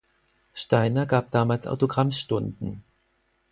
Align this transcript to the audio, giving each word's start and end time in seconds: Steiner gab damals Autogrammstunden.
Steiner 0.55 1.05
gab 1.05 1.29
damals 1.29 1.67
Autogrammstunden. 1.67 2.83